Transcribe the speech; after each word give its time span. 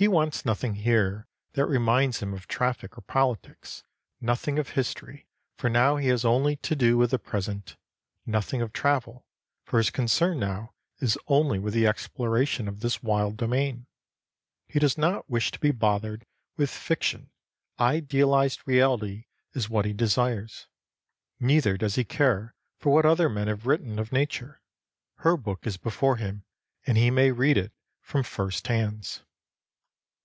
He 0.00 0.06
wants 0.06 0.44
nothing 0.44 0.74
here 0.76 1.26
that 1.54 1.66
reminds 1.66 2.20
him 2.20 2.32
of 2.32 2.46
traffic 2.46 2.96
or 2.96 3.00
politics; 3.00 3.82
nothing 4.20 4.56
of 4.56 4.68
history, 4.68 5.26
for 5.56 5.68
now 5.68 5.96
he 5.96 6.06
has 6.06 6.24
only 6.24 6.54
to 6.54 6.76
do 6.76 6.96
with 6.96 7.10
the 7.10 7.18
present; 7.18 7.74
nothing 8.24 8.62
of 8.62 8.72
travel, 8.72 9.26
for 9.64 9.78
his 9.78 9.90
concern 9.90 10.38
now 10.38 10.72
is 11.00 11.18
only 11.26 11.58
with 11.58 11.74
the 11.74 11.84
exploration 11.88 12.68
of 12.68 12.78
this 12.78 13.02
wild 13.02 13.36
domain. 13.36 13.88
He 14.68 14.78
does 14.78 14.96
not 14.96 15.28
wish 15.28 15.50
to 15.50 15.58
be 15.58 15.72
bothered 15.72 16.24
with 16.56 16.70
fiction, 16.70 17.30
idealized 17.80 18.62
reality 18.66 19.26
is 19.52 19.68
what 19.68 19.84
he 19.84 19.92
desires. 19.92 20.68
Neither 21.40 21.76
does 21.76 21.96
he 21.96 22.04
care 22.04 22.54
for 22.78 22.92
what 22.94 23.04
other 23.04 23.28
men 23.28 23.48
have 23.48 23.66
written 23.66 23.98
of 23.98 24.12
nature. 24.12 24.60
Her 25.16 25.36
book 25.36 25.66
is 25.66 25.76
before 25.76 26.18
him 26.18 26.44
and 26.86 26.96
he 26.96 27.10
may 27.10 27.32
read 27.32 27.58
it 27.58 27.72
from 28.00 28.22
first 28.22 28.68
hands. 28.68 29.24